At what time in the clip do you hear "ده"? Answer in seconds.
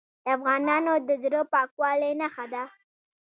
2.53-2.63